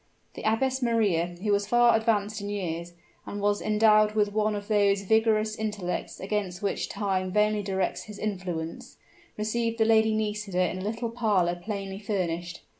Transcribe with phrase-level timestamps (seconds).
[0.33, 4.67] The Abbess Maria, who was far advanced in years, but was endowed with one of
[4.67, 8.97] those vigorous intellects against which Time vainly directs his influence,
[9.37, 12.61] received the Lady Nisida in a little parlor plainly furnished.